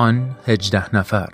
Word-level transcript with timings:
آن 0.00 0.30
هجده 0.46 0.96
نفر. 0.96 1.28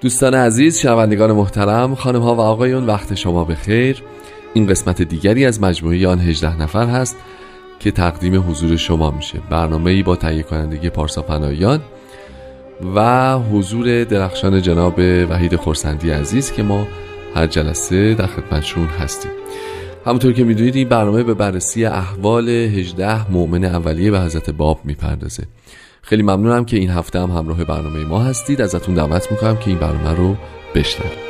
دوستان 0.00 0.34
عزیز 0.34 0.78
شنوندگان 0.78 1.32
محترم 1.32 1.94
خانم 1.94 2.20
ها 2.22 2.34
و 2.34 2.40
آقایون 2.40 2.86
وقت 2.86 3.14
شما 3.14 3.44
به 3.44 3.54
خیر 3.54 4.02
این 4.54 4.66
قسمت 4.66 5.02
دیگری 5.02 5.46
از 5.46 5.62
مجموعه 5.62 6.08
آن 6.08 6.20
18 6.20 6.62
نفر 6.62 6.86
هست 6.86 7.16
که 7.80 7.90
تقدیم 7.90 8.50
حضور 8.50 8.76
شما 8.76 9.10
میشه. 9.10 9.38
برنامه 9.50 9.90
ای 9.90 10.02
با 10.02 10.16
تهیه 10.16 10.42
کنندگی 10.42 10.90
پارسا 10.90 11.22
فنایان 11.22 11.80
و 12.94 13.32
حضور 13.38 14.04
درخشان 14.04 14.62
جناب 14.62 14.98
وحید 15.30 15.56
خورسندی 15.56 16.10
عزیز 16.10 16.52
که 16.52 16.62
ما 16.62 16.86
هر 17.34 17.46
جلسه 17.46 18.14
در 18.14 18.26
خدمتشون 18.26 18.86
هستیم. 18.86 19.30
همونطور 20.06 20.32
که 20.32 20.44
می‌دونید 20.44 20.76
این 20.76 20.88
برنامه 20.88 21.22
به 21.22 21.34
بررسی 21.34 21.84
احوال 21.84 22.48
18 22.48 23.30
مؤمن 23.30 23.64
اولیه 23.64 24.10
به 24.10 24.20
حضرت 24.20 24.50
باب 24.50 24.80
می‌پردازه. 24.84 25.44
خیلی 26.02 26.22
ممنونم 26.22 26.64
که 26.64 26.76
این 26.76 26.90
هفته 26.90 27.20
هم 27.20 27.30
همراه 27.30 27.64
برنامه 27.64 28.04
ما 28.04 28.20
هستید. 28.20 28.60
ازتون 28.60 28.94
دعوت 28.94 29.32
می‌کنم 29.32 29.56
که 29.56 29.68
این 29.68 29.78
برنامه 29.78 30.16
رو 30.16 30.36
بشنوید. 30.74 31.25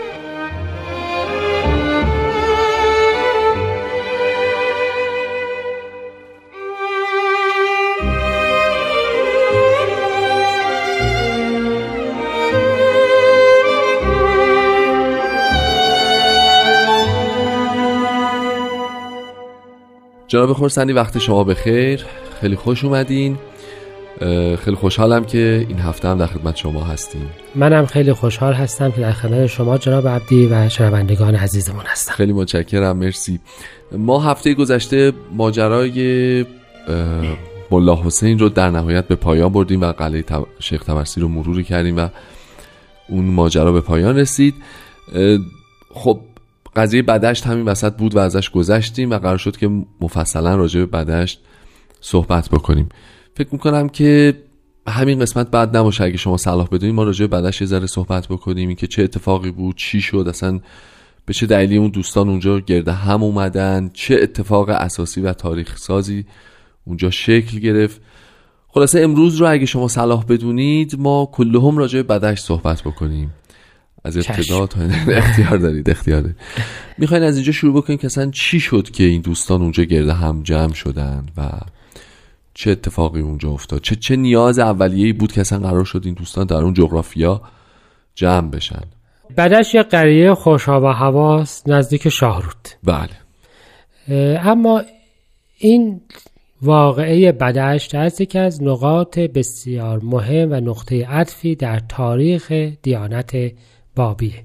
جناب 20.28 20.52
خورسندی 20.52 20.92
وقت 20.92 21.18
شما 21.18 21.44
بخیر. 21.44 22.04
خیلی 22.40 22.56
خوش 22.56 22.84
اومدین. 22.84 23.38
خیلی 24.64 24.76
خوشحالم 24.76 25.24
که 25.24 25.66
این 25.68 25.78
هفته 25.78 26.08
هم 26.08 26.18
در 26.18 26.26
خدمت 26.26 26.56
شما 26.56 26.84
هستیم. 26.84 27.30
منم 27.54 27.86
خیلی 27.86 28.12
خوشحال 28.12 28.52
هستم 28.52 28.90
که 28.90 29.00
در 29.00 29.12
خدمت 29.12 29.46
شما 29.46 29.78
جناب 29.78 30.08
عبدی 30.08 30.46
و 30.46 30.68
شنوندگان 30.68 31.34
عزیزمون 31.34 31.84
هستم. 31.86 32.12
خیلی 32.12 32.32
متشکرم 32.32 32.96
مرسی. 32.96 33.40
ما 33.92 34.18
هفته 34.18 34.54
گذشته 34.54 35.12
ماجرای 35.32 36.44
ملا 37.70 38.02
حسین 38.04 38.38
رو 38.38 38.48
در 38.48 38.70
نهایت 38.70 39.08
به 39.08 39.16
پایان 39.16 39.52
بردیم 39.52 39.80
و 39.80 39.92
قلعه 39.92 40.24
شیخ 40.58 40.84
تبرسی 40.84 41.20
رو 41.20 41.28
مرور 41.28 41.62
کردیم 41.62 41.96
و 41.96 42.08
اون 43.08 43.24
ماجرا 43.24 43.72
به 43.72 43.80
پایان 43.80 44.16
رسید. 44.16 44.54
خب 45.94 46.20
قضیه 46.76 47.02
بدشت 47.02 47.46
همین 47.46 47.64
وسط 47.64 47.96
بود 47.96 48.16
و 48.16 48.18
ازش 48.18 48.50
گذشتیم 48.50 49.10
و 49.10 49.18
قرار 49.18 49.38
شد 49.38 49.56
که 49.56 49.70
مفصلا 50.00 50.56
راجع 50.56 50.80
به 50.80 50.86
بدشت 50.86 51.40
صحبت 52.00 52.48
بکنیم. 52.48 52.88
فکر 53.34 53.48
می‌کنم 53.52 53.88
که 53.88 54.34
همین 54.88 55.18
قسمت 55.20 55.50
بعد 55.50 55.76
نباشه. 55.76 56.04
اگه 56.04 56.16
شما 56.16 56.36
صلاح 56.36 56.68
بدونید 56.68 56.94
ما 56.94 57.04
راجع 57.04 57.26
به 57.26 57.40
بدش 57.40 57.60
یه 57.60 57.66
ذره 57.66 57.86
صحبت 57.86 58.28
بکنیم. 58.28 58.74
که 58.74 58.86
چه 58.86 59.02
اتفاقی 59.02 59.50
بود 59.50 59.76
چی 59.76 60.00
شد 60.00 60.26
اصلا 60.28 60.60
به 61.26 61.34
چه 61.34 61.46
دلیلی 61.46 61.76
اون 61.76 61.90
دوستان 61.90 62.28
اونجا 62.28 62.60
گرده 62.60 62.92
هم 62.92 63.22
اومدن 63.22 63.90
چه 63.94 64.18
اتفاق 64.22 64.68
اساسی 64.68 65.20
و 65.20 65.32
تاریخ 65.32 65.76
سازی 65.76 66.26
اونجا 66.84 67.10
شکل 67.10 67.58
گرفت. 67.58 68.00
خلاصه 68.68 69.00
امروز 69.00 69.36
رو 69.36 69.50
اگه 69.50 69.66
شما 69.66 69.88
صلاح 69.88 70.24
بدونید 70.24 70.98
ما 70.98 71.30
کلهم 71.32 71.78
راجع 71.78 72.02
به 72.02 72.18
بدش 72.18 72.40
صحبت 72.40 72.82
بکنیم. 72.82 73.30
از 74.06 74.16
ابتدا 74.16 74.66
تا 74.66 74.80
اختیار 75.12 75.56
دارید 75.56 75.90
اختیار 75.90 76.20
دارید 76.20 76.36
می‌خواین 76.98 77.22
از 77.22 77.36
اینجا 77.36 77.52
شروع 77.52 77.74
بکنیم 77.82 77.98
که 77.98 78.06
اصلا 78.06 78.30
چی 78.30 78.60
شد 78.60 78.90
که 78.90 79.04
این 79.04 79.20
دوستان 79.20 79.62
اونجا 79.62 79.84
گرده 79.84 80.12
هم 80.12 80.42
جمع 80.42 80.72
شدن 80.72 81.26
و 81.36 81.50
چه 82.54 82.70
اتفاقی 82.70 83.20
اونجا 83.20 83.50
افتاد؟ 83.50 83.80
چه 83.80 83.96
چه 83.96 84.16
نیاز 84.16 84.58
اولیه‌ای 84.58 85.12
بود 85.12 85.32
که 85.32 85.40
اصلا 85.40 85.58
قرار 85.58 85.84
شد 85.84 86.02
این 86.04 86.14
دوستان 86.14 86.46
در 86.46 86.56
اون 86.56 86.74
جغرافیا 86.74 87.42
جمع 88.14 88.50
بشن؟ 88.50 88.82
بعدش 89.36 89.74
یه 89.74 89.82
قریه 89.82 90.34
خوشا 90.34 90.80
و 90.80 90.92
حواس 90.92 91.62
نزدیک 91.68 92.08
شاهرود. 92.08 92.68
بله. 92.84 93.08
اما 94.40 94.82
این 95.58 96.00
واقعه 96.62 97.32
بدشت 97.32 97.94
از 97.94 98.20
یکی 98.20 98.38
از 98.38 98.62
نقاط 98.62 99.18
بسیار 99.18 100.00
مهم 100.02 100.52
و 100.52 100.54
نقطه 100.54 101.06
عطفی 101.06 101.54
در 101.54 101.78
تاریخ 101.88 102.52
دیانت 102.82 103.36
بابیه. 103.96 104.42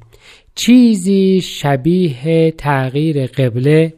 چیزی 0.55 1.41
شبیه 1.41 2.51
تغییر 2.51 3.25
قبله 3.25 3.93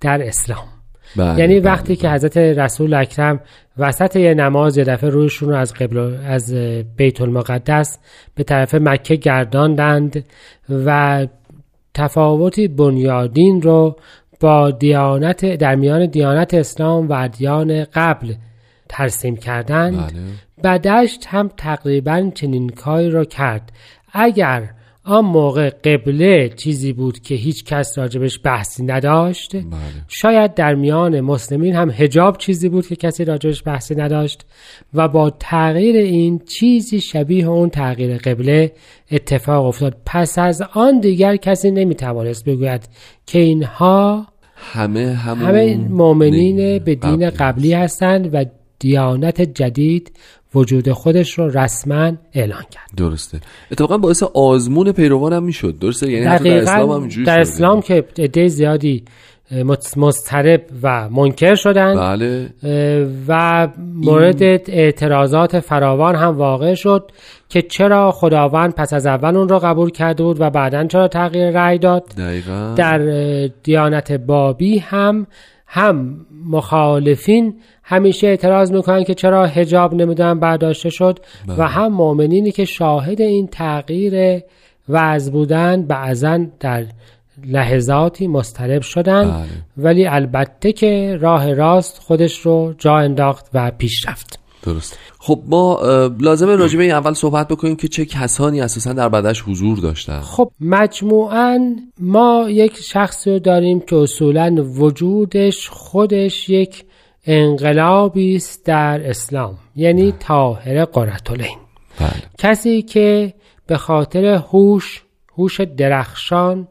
در 0.00 0.26
اسلام. 0.26 0.68
بله، 1.16 1.38
یعنی 1.38 1.60
بله، 1.60 1.72
وقتی 1.72 1.96
که 1.96 2.02
بله. 2.02 2.14
حضرت 2.14 2.36
رسول 2.36 2.94
اکرم 2.94 3.40
وسط 3.78 4.16
یه 4.16 4.34
نماز 4.34 4.78
یه 4.78 4.84
دفعه 4.84 5.10
روشون 5.10 5.48
رو 5.48 5.56
از 5.56 5.74
قبل 5.74 6.16
از 6.26 6.54
بیت 6.96 7.20
المقدس 7.20 7.98
به 8.34 8.44
طرف 8.44 8.74
مکه 8.74 9.16
گرداندند 9.16 10.24
و 10.70 11.26
تفاوتی 11.94 12.68
بنیادین 12.68 13.62
رو 13.62 13.96
با 14.40 14.70
دیانت 14.70 15.56
در 15.56 15.74
میان 15.74 16.06
دیانت 16.06 16.54
اسلام 16.54 17.08
و 17.08 17.12
ادیان 17.12 17.84
قبل 17.84 18.34
ترسیم 18.88 19.36
کردند. 19.36 20.12
بدشت 20.64 21.26
هم 21.26 21.50
تقریبا 21.56 22.30
چنین 22.34 22.68
کاری 22.68 23.10
رو 23.10 23.24
کرد. 23.24 23.72
اگر 24.12 24.68
آن 25.06 25.24
موقع 25.24 25.70
قبله 25.70 26.48
چیزی 26.48 26.92
بود 26.92 27.20
که 27.20 27.34
هیچ 27.34 27.64
کس 27.64 27.98
راجبش 27.98 28.40
بحثی 28.44 28.84
نداشت. 28.84 29.56
بله. 29.56 29.64
شاید 30.08 30.54
در 30.54 30.74
میان 30.74 31.20
مسلمین 31.20 31.74
هم 31.74 31.90
هجاب 31.90 32.38
چیزی 32.38 32.68
بود 32.68 32.86
که 32.86 32.96
کسی 32.96 33.24
راجبش 33.24 33.62
بحثی 33.66 33.94
نداشت 33.94 34.46
و 34.94 35.08
با 35.08 35.30
تغییر 35.30 35.96
این 35.96 36.38
چیزی 36.38 37.00
شبیه 37.00 37.48
اون 37.48 37.70
تغییر 37.70 38.18
قبله 38.18 38.72
اتفاق 39.10 39.66
افتاد. 39.66 39.96
پس 40.06 40.38
از 40.38 40.62
آن 40.72 41.00
دیگر 41.00 41.36
کسی 41.36 41.70
نمی‌توانست 41.70 42.44
بگوید 42.44 42.88
که 43.26 43.38
اینها 43.38 44.26
همه 44.56 45.12
همه 45.12 45.76
مؤمنین 45.76 46.78
به 46.78 46.94
دین 46.94 47.30
قبلی 47.30 47.72
هستند 47.72 48.30
و 48.34 48.44
دیانت 48.78 49.42
جدید 49.42 50.12
وجود 50.54 50.92
خودش 50.92 51.38
رو 51.38 51.58
رسما 51.58 52.12
اعلان 52.32 52.64
کرد. 52.70 52.90
درسته. 52.96 53.40
اتفاقا 53.72 53.98
باعث 53.98 54.22
آزمون 54.22 54.92
پیروان 54.92 55.32
هم 55.32 55.42
می‌شد. 55.42 55.78
درسته؟ 55.78 56.10
یعنی 56.10 56.24
در 56.24 56.56
اسلام 56.56 56.90
هم 56.90 57.24
در 57.24 57.40
اسلام 57.40 57.82
که 57.82 58.04
عده 58.18 58.48
زیادی 58.48 59.04
مسترب 59.96 60.62
و 60.82 61.08
منکر 61.08 61.54
شدند. 61.54 61.96
بله. 61.96 62.48
و 63.28 63.68
مورد 63.94 64.42
اعتراضات 64.42 65.60
فراوان 65.60 66.14
هم 66.14 66.36
واقع 66.38 66.74
شد 66.74 67.10
که 67.48 67.62
چرا 67.62 68.12
خداوند 68.12 68.74
پس 68.74 68.92
از 68.92 69.06
اول 69.06 69.36
اون 69.36 69.48
را 69.48 69.58
قبول 69.58 69.90
کرده 69.90 70.22
بود 70.22 70.40
و 70.40 70.50
بعدا 70.50 70.84
چرا 70.84 71.08
تغییر 71.08 71.50
رأی 71.50 71.78
داد. 71.78 72.04
دقیقا. 72.18 72.74
در 72.76 72.98
دیانت 73.62 74.12
بابی 74.12 74.78
هم 74.78 75.26
هم 75.66 76.26
مخالفین 76.46 77.54
همیشه 77.82 78.26
اعتراض 78.26 78.72
می‌کنن 78.72 79.04
که 79.04 79.14
چرا 79.14 79.46
هجاب 79.46 79.94
نمی‌دونن 79.94 80.40
برداشته 80.40 80.90
شد 80.90 81.20
و 81.48 81.56
بله. 81.56 81.66
هم 81.66 81.92
مؤمنینی 81.92 82.50
که 82.50 82.64
شاهد 82.64 83.20
این 83.20 83.46
تغییر 83.46 84.42
وضع 84.88 85.32
بودن 85.32 85.82
بعضا 85.82 86.46
در 86.60 86.86
لحظاتی 87.46 88.26
مسترب 88.26 88.82
شدن 88.82 89.30
بله. 89.30 89.46
ولی 89.76 90.06
البته 90.06 90.72
که 90.72 91.18
راه 91.20 91.54
راست 91.54 91.98
خودش 91.98 92.38
رو 92.38 92.74
جا 92.78 92.96
انداخت 92.96 93.50
و 93.54 93.70
پیش 93.70 94.08
رفت 94.08 94.38
درست 94.62 94.98
خب 95.26 95.42
ما 95.46 95.80
لازمه 96.20 96.56
راجبه 96.56 96.82
این 96.82 96.92
اول 96.92 97.12
صحبت 97.12 97.48
بکنیم 97.48 97.76
که 97.76 97.88
چه 97.88 98.04
کسانی 98.04 98.60
اساسا 98.60 98.92
در 98.92 99.08
بدش 99.08 99.42
حضور 99.42 99.78
داشتن. 99.78 100.20
خب 100.20 100.50
مجموعا 100.60 101.76
ما 102.00 102.46
یک 102.48 102.76
شخصی 102.76 103.30
رو 103.30 103.38
داریم 103.38 103.80
که 103.80 103.96
اصولا 103.96 104.64
وجودش 104.78 105.68
خودش 105.68 106.48
یک 106.48 106.84
انقلابی 107.26 108.36
است 108.36 108.64
در 108.64 109.10
اسلام 109.10 109.58
یعنی 109.76 110.12
طاهر 110.12 110.84
قرتالعین 110.84 111.58
بله. 112.00 112.10
کسی 112.38 112.82
که 112.82 113.34
به 113.66 113.76
خاطر 113.76 114.24
هوش 114.24 115.02
هوش 115.38 115.60
درخشان 115.60 116.68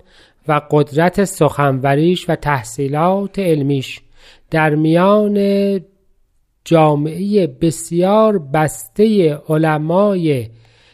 و 0.48 0.62
قدرت 0.72 1.26
سخنوریش 1.26 2.30
و 2.30 2.36
تحصیلات 2.36 3.40
علمیش 3.40 4.02
در 4.52 4.76
میان 4.76 5.38
جامعه 6.66 7.48
بسیار 7.48 8.40
بسته 8.40 9.34
علمای 9.50 10.48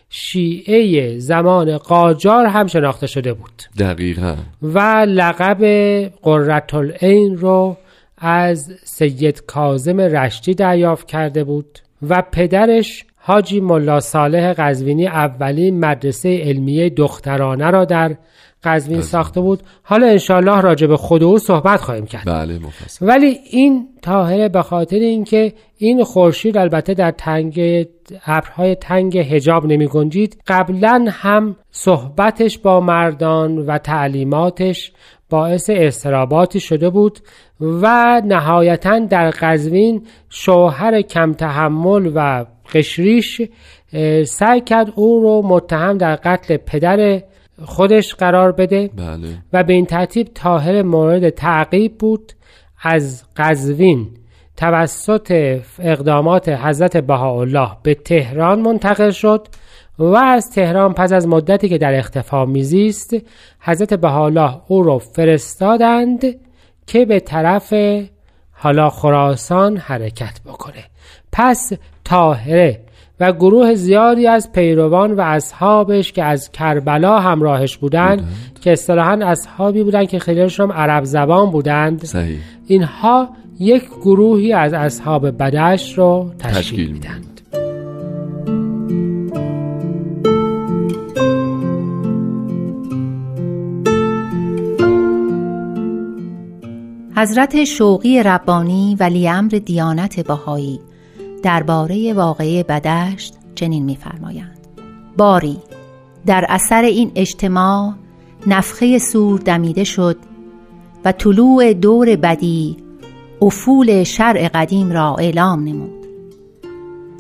شیعه 0.09 1.19
زمان 1.19 1.77
قاجار 1.77 2.45
هم 2.45 2.67
شناخته 2.67 3.07
شده 3.07 3.33
بود. 3.33 3.63
دقیقا. 3.79 4.35
و 4.61 4.79
لقب 5.09 5.63
قررت 6.21 6.73
العین 6.73 7.37
رو 7.37 7.77
از 8.17 8.73
سید 8.83 9.45
کازم 9.45 10.01
رشتی 10.01 10.53
دریافت 10.53 11.07
کرده 11.07 11.43
بود 11.43 11.79
و 12.09 12.23
پدرش 12.31 13.05
حاجی 13.23 13.59
ملا 13.59 13.99
صالح 13.99 14.53
قزوینی 14.53 15.07
اولین 15.07 15.79
مدرسه 15.79 16.37
علمیه 16.43 16.89
دخترانه 16.89 17.69
را 17.69 17.85
در 17.85 18.15
قزوین 18.63 19.01
ساخته 19.01 19.41
بود. 19.41 19.63
حالا 19.83 20.07
انشالله 20.07 20.61
راجع 20.61 20.87
به 20.87 20.97
خود 20.97 21.23
او 21.23 21.39
صحبت 21.39 21.81
خواهیم 21.81 22.05
کرد. 22.05 22.25
بله 22.25 22.59
مفصل. 22.59 23.07
ولی 23.07 23.37
این 23.51 23.87
تاهره 24.01 24.49
به 24.49 24.61
خاطر 24.61 24.95
اینکه 24.95 25.53
این 25.77 26.03
خورشید 26.03 26.57
البته 26.57 26.93
در 26.93 27.11
تنگ 27.11 27.85
ابرهای 28.25 28.75
تنگ 28.75 29.17
حجاب 29.17 29.65
نمی 29.65 29.87
گنجید 29.87 30.41
قبلا 30.47 31.05
هم 31.09 31.55
صحبتش 31.71 32.57
با 32.57 32.79
مردان 32.79 33.57
و 33.57 33.77
تعلیماتش 33.77 34.91
باعث 35.31 35.69
استراباتی 35.73 36.59
شده 36.59 36.89
بود 36.89 37.19
و 37.59 38.21
نهایتا 38.25 38.99
در 38.99 39.29
قزوین 39.29 40.07
شوهر 40.29 41.01
کم 41.01 41.33
تحمل 41.33 42.11
و 42.15 42.45
قشریش 42.73 43.41
سعی 44.25 44.61
کرد 44.61 44.93
او 44.95 45.21
رو 45.21 45.41
متهم 45.45 45.97
در 45.97 46.15
قتل 46.15 46.57
پدر 46.57 47.21
خودش 47.65 48.15
قرار 48.15 48.51
بده 48.51 48.89
بله. 48.97 49.27
و 49.53 49.63
به 49.63 49.73
این 49.73 49.85
ترتیب 49.85 50.27
تاهر 50.35 50.81
مورد 50.81 51.29
تعقیب 51.29 51.97
بود 51.97 52.31
از 52.81 53.23
قزوین. 53.37 54.07
توسط 54.57 55.59
اقدامات 55.79 56.49
حضرت 56.49 56.97
بهاءالله 56.97 57.69
به 57.83 57.93
تهران 57.93 58.61
منتقل 58.61 59.11
شد. 59.11 59.47
و 60.01 60.15
از 60.15 60.51
تهران 60.51 60.93
پس 60.93 61.11
از 61.11 61.27
مدتی 61.27 61.69
که 61.69 61.77
در 61.77 61.99
اختفا 61.99 62.45
میزیست 62.45 63.15
حضرت 63.59 63.93
بهاءالله 63.93 64.53
او 64.67 64.83
را 64.83 64.99
فرستادند 64.99 66.25
که 66.87 67.05
به 67.05 67.19
طرف 67.19 67.73
حالا 68.51 68.89
خراسان 68.89 69.77
حرکت 69.77 70.39
بکنه. 70.45 70.83
پس 71.31 71.71
تاهره 72.05 72.79
و 73.19 73.31
گروه 73.31 73.75
زیادی 73.75 74.27
از 74.27 74.51
پیروان 74.51 75.11
و 75.11 75.21
اصحابش 75.21 76.11
که 76.11 76.23
از 76.23 76.51
کربلا 76.51 77.19
همراهش 77.19 77.77
بودند 77.77 78.27
که 78.61 78.71
اصطلاحا 78.71 79.19
اصحابی 79.25 79.83
بودند 79.83 80.09
که 80.09 80.19
خیلیشون 80.19 80.71
هم 80.71 80.77
عرب 80.77 81.03
زبان 81.03 81.51
بودند 81.51 82.05
صحیح. 82.05 82.39
اینها 82.67 83.29
یک 83.59 83.83
گروهی 84.01 84.53
از 84.53 84.73
اصحاب 84.73 85.37
بدش 85.37 85.97
رو 85.97 86.31
تشکیل, 86.39 86.59
تشکیل 86.59 86.91
میدند 86.91 87.30
حضرت 97.21 97.63
شوقی 97.63 98.23
ربانی 98.23 98.95
ولی 98.99 99.29
امر 99.29 99.49
دیانت 99.65 100.19
باهایی 100.19 100.79
درباره 101.43 102.13
واقعه 102.13 102.63
بدشت 102.63 103.35
چنین 103.55 103.85
می‌فرمایند. 103.85 104.67
باری 105.17 105.57
در 106.25 106.45
اثر 106.49 106.81
این 106.81 107.11
اجتماع 107.15 107.93
نفخه 108.47 108.99
سور 108.99 109.39
دمیده 109.39 109.83
شد 109.83 110.17
و 111.05 111.11
طلوع 111.11 111.73
دور 111.73 112.15
بدی 112.15 112.77
افول 113.41 114.03
شرع 114.03 114.47
قدیم 114.47 114.91
را 114.91 115.15
اعلام 115.15 115.63
نمود 115.63 116.05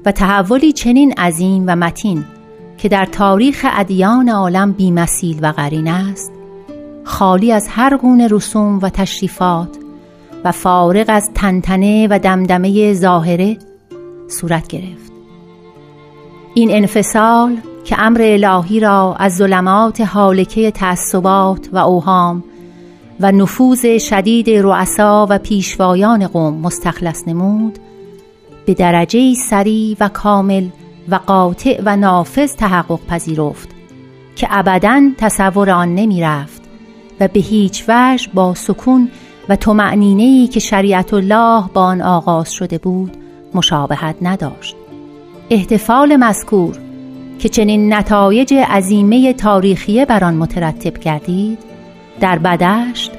و 0.05 0.11
تحولی 0.11 0.71
چنین 0.71 1.13
عظیم 1.13 1.63
و 1.67 1.75
متین 1.75 2.25
که 2.77 2.89
در 2.89 3.05
تاریخ 3.05 3.65
ادیان 3.77 4.29
عالم 4.29 4.71
بیمثیل 4.71 5.39
و 5.41 5.51
قرین 5.51 5.87
است 5.87 6.31
خالی 7.03 7.51
از 7.51 7.67
هر 7.69 7.97
گونه 7.97 8.27
رسوم 8.27 8.79
و 8.81 8.89
تشریفات 8.89 9.80
و 10.45 10.51
فارغ 10.51 11.05
از 11.07 11.31
تنتنه 11.35 12.07
و 12.09 12.19
دمدمه 12.19 12.93
ظاهره 12.93 13.57
صورت 14.27 14.67
گرفت. 14.67 15.11
این 16.53 16.71
انفصال 16.71 17.57
که 17.83 17.95
امر 17.99 18.21
الهی 18.21 18.79
را 18.79 19.15
از 19.19 19.35
ظلمات 19.35 20.01
حالکه 20.01 20.71
تعصبات 20.71 21.69
و 21.73 21.77
اوهام 21.77 22.43
و 23.19 23.31
نفوذ 23.31 23.97
شدید 23.97 24.49
رؤسا 24.49 25.27
و 25.29 25.37
پیشوایان 25.37 26.27
قوم 26.27 26.53
مستخلص 26.53 27.27
نمود 27.27 27.79
به 28.65 28.73
درجه 28.73 29.33
سریع 29.33 29.97
و 29.99 30.09
کامل 30.09 30.67
و 31.09 31.15
قاطع 31.15 31.81
و 31.85 31.97
نافذ 31.97 32.55
تحقق 32.55 32.99
پذیرفت 33.07 33.69
که 34.35 34.47
ابدا 34.49 35.11
تصور 35.17 35.69
آن 35.69 35.95
نمی 35.95 36.21
رفت 36.21 36.61
و 37.19 37.27
به 37.27 37.39
هیچ 37.39 37.83
وجه 37.87 38.29
با 38.33 38.53
سکون 38.53 39.09
و 39.49 39.57
ای 39.99 40.47
که 40.47 40.59
شریعت 40.59 41.13
الله 41.13 41.63
با 41.73 41.81
آن 41.81 42.01
آغاز 42.01 42.51
شده 42.51 42.77
بود 42.77 43.17
مشابهت 43.53 44.15
نداشت. 44.21 44.75
احتفال 45.49 46.15
مذکور 46.15 46.77
که 47.39 47.49
چنین 47.49 47.93
نتایج 47.93 48.53
عظیمه 48.53 49.33
تاریخیه 49.33 50.05
بر 50.05 50.23
آن 50.23 50.33
مترتب 50.33 50.97
گردید 50.99 51.59
در 52.19 52.37
بدشت 52.37 53.11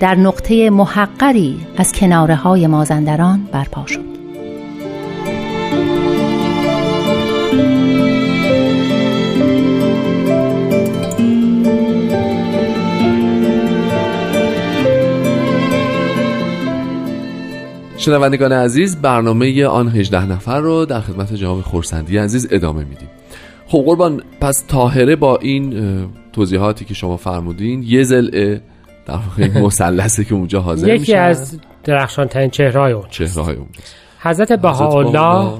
در 0.00 0.14
نقطه 0.14 0.70
محقری 0.70 1.66
از 1.76 1.92
کناره 1.92 2.34
های 2.34 2.66
مازندران 2.66 3.48
برپا 3.52 3.86
شد. 3.86 4.11
شنوندگان 18.02 18.52
عزیز 18.52 18.96
برنامه 18.96 19.66
آن 19.66 19.88
18 19.88 20.26
نفر 20.26 20.60
رو 20.60 20.84
در 20.84 21.00
خدمت 21.00 21.34
جناب 21.34 21.60
خورسندی 21.60 22.18
عزیز 22.18 22.48
ادامه 22.50 22.84
میدیم. 22.84 23.08
خب 23.66 23.82
قربان 23.86 24.22
پس 24.40 24.64
تاهره 24.68 25.16
با 25.16 25.36
این 25.36 26.08
توضیحاتی 26.32 26.84
که 26.84 26.94
شما 26.94 27.16
فرمودین 27.16 27.82
یه 27.86 28.02
زلعه 28.02 28.60
در 29.06 29.14
واقع 29.14 29.58
مثلثه 29.66 30.24
که 30.24 30.34
اونجا 30.34 30.60
حاضر 30.60 30.88
یکی 30.88 30.98
میشن. 30.98 31.18
از 31.18 31.58
درخشان 31.84 32.28
ترین 32.28 32.50
چهرهای 32.50 32.92
اون. 32.92 33.04
چهرهای 33.10 33.56
اون. 33.56 33.68
حضرت 34.18 34.52
بهاءالله 34.52 35.58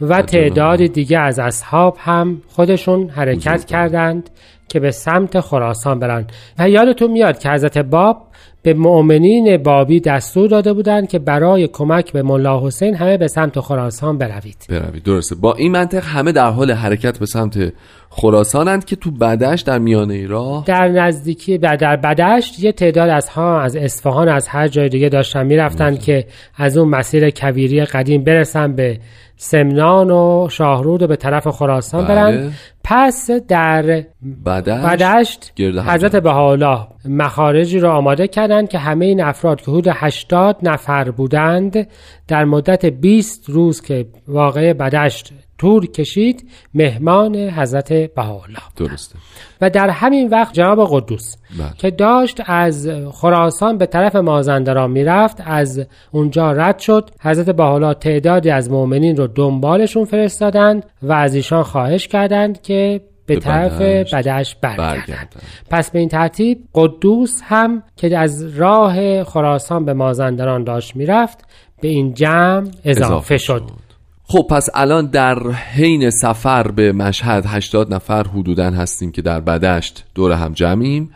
و 0.00 0.22
تعداد 0.22 0.86
دیگه 0.86 1.18
از 1.18 1.38
اصحاب 1.38 1.96
هم 2.00 2.42
خودشون 2.48 3.08
حرکت 3.08 3.64
کردند 3.64 4.30
که 4.68 4.80
به 4.80 4.90
سمت 4.90 5.40
خراسان 5.40 5.98
برن 5.98 6.26
و 6.58 6.68
یادتون 6.68 7.10
میاد 7.10 7.38
که 7.38 7.50
حضرت 7.50 7.78
باب 7.78 8.29
به 8.62 8.74
مؤمنین 8.74 9.56
بابی 9.56 10.00
دستور 10.00 10.48
داده 10.48 10.72
بودند 10.72 11.08
که 11.08 11.18
برای 11.18 11.68
کمک 11.68 12.12
به 12.12 12.22
ملا 12.22 12.66
حسین 12.66 12.94
همه 12.94 13.16
به 13.16 13.28
سمت 13.28 13.60
خراسان 13.60 14.18
بروید. 14.18 14.56
بروید. 14.68 15.02
درسته. 15.02 15.34
با 15.34 15.54
این 15.54 15.72
منطق 15.72 16.04
همه 16.04 16.32
در 16.32 16.50
حال 16.50 16.70
حرکت 16.70 17.18
به 17.18 17.26
سمت 17.26 17.72
خراسانند 18.12 18.84
که 18.84 18.96
تو 18.96 19.10
بدشت 19.10 19.66
در 19.66 19.78
میانه 19.78 20.26
راه 20.26 20.64
در 20.66 20.88
نزدیکی 20.88 21.58
در 21.58 21.96
بدشت 21.96 22.60
یه 22.60 22.72
تعداد 22.72 23.08
از 23.08 23.28
ها 23.28 23.60
از 23.60 23.76
اصفهان 23.76 24.28
از 24.28 24.48
هر 24.48 24.68
جای 24.68 24.88
دیگه 24.88 25.08
داشتن 25.08 25.46
می‌رفتن 25.46 25.96
که 25.96 26.26
از 26.56 26.76
اون 26.76 26.88
مسیر 26.88 27.30
کویری 27.30 27.84
قدیم 27.84 28.24
برسن 28.24 28.72
به 28.72 28.98
سمنان 29.36 30.10
و 30.10 30.48
شاهرود 30.50 31.02
و 31.02 31.06
به 31.06 31.16
طرف 31.16 31.48
خراسان 31.48 32.04
بله. 32.04 32.14
برن. 32.14 32.52
پس 32.84 33.30
در 33.30 34.04
بدشت, 34.46 34.84
بدشت 34.86 35.52
حضرت 35.88 36.16
بهاءالله 36.16 36.86
مخارجی 37.04 37.78
را 37.78 37.96
آماده 37.96 38.28
کردند 38.28 38.68
که 38.68 38.78
همه 38.78 39.06
این 39.06 39.22
افراد 39.22 39.60
که 39.60 39.70
حدود 39.70 39.88
80 39.88 40.56
نفر 40.62 41.10
بودند 41.10 41.86
در 42.28 42.44
مدت 42.44 42.86
20 42.86 43.50
روز 43.50 43.82
که 43.82 44.06
واقع 44.28 44.72
بدشت 44.72 45.32
تور 45.60 45.86
کشید 45.86 46.50
مهمان 46.74 47.36
حضرت 47.36 47.92
بهاءالله 47.92 48.62
درسته. 48.76 49.18
و 49.60 49.70
در 49.70 49.88
همین 49.90 50.28
وقت 50.28 50.54
جناب 50.54 50.88
قدوس 50.90 51.36
بله. 51.58 51.68
که 51.78 51.90
داشت 51.90 52.40
از 52.46 52.88
خراسان 53.12 53.78
به 53.78 53.86
طرف 53.86 54.16
مازندران 54.16 54.90
می‌رفت 54.90 55.36
از 55.44 55.86
اونجا 56.10 56.52
رد 56.52 56.78
شد. 56.78 57.10
حضرت 57.22 57.50
بهاءالله 57.50 57.94
تعدادی 57.94 58.50
از 58.50 58.70
مؤمنین 58.70 59.16
رو 59.16 59.26
دنبالشون 59.26 60.04
فرستادند 60.04 60.86
و 61.02 61.12
از 61.12 61.34
ایشان 61.34 61.62
خواهش 61.62 62.08
کردند 62.08 62.62
که 62.62 63.00
به, 63.26 63.36
طرف 63.36 63.80
بدش 63.80 64.54
برگردند. 64.54 65.34
پس 65.70 65.90
به 65.90 65.98
این 65.98 66.08
ترتیب 66.08 66.58
قدوس 66.74 67.40
هم 67.44 67.82
که 67.96 68.18
از 68.18 68.58
راه 68.58 69.24
خراسان 69.24 69.84
به 69.84 69.92
مازندران 69.92 70.64
داشت 70.64 70.96
می‌رفت 70.96 71.38
به 71.82 71.88
این 71.88 72.14
جمع 72.14 72.70
اضافه, 72.84 73.04
اضافه 73.04 73.38
شد. 73.38 73.89
خب 74.30 74.46
پس 74.50 74.68
الان 74.74 75.06
در 75.06 75.50
حین 75.50 76.10
سفر 76.10 76.70
به 76.70 76.92
مشهد 76.92 77.44
80 77.46 77.94
نفر 77.94 78.26
حدودا 78.26 78.70
هستیم 78.70 79.12
که 79.12 79.22
در 79.22 79.40
بدشت 79.40 80.04
دور 80.14 80.32
هم 80.32 80.52
جمعیم. 80.52 81.10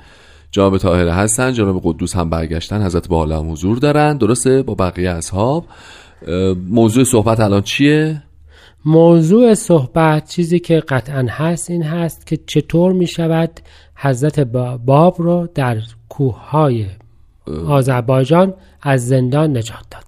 جناب 0.50 0.78
طاهره 0.78 1.12
هستن 1.12 1.52
جناب 1.52 1.80
قدوس 1.84 2.16
هم 2.16 2.30
برگشتن 2.30 2.82
حضرت 2.82 3.08
با 3.08 3.26
هم 3.26 3.52
حضور 3.52 3.78
دارن. 3.78 4.16
درسته؟ 4.16 4.62
با 4.62 4.74
بقیه 4.74 5.10
اصحاب. 5.10 5.64
موضوع 6.68 7.04
صحبت 7.04 7.40
الان 7.40 7.62
چیه؟ 7.62 8.22
موضوع 8.84 9.54
صحبت 9.54 10.28
چیزی 10.28 10.58
که 10.58 10.80
قطعا 10.80 11.26
هست 11.30 11.70
این 11.70 11.82
هست 11.82 12.26
که 12.26 12.38
چطور 12.46 12.92
می 12.92 13.06
شود 13.06 13.60
حضرت 13.94 14.40
باب 14.84 15.14
رو 15.18 15.48
در 15.54 15.76
کوه 16.08 16.48
های 16.48 16.86
آذربایجان 17.66 18.54
از 18.82 19.06
زندان 19.06 19.56
نجات 19.56 19.84
داد. 19.90 20.04